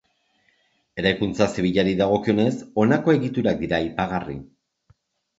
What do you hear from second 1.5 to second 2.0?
zibilari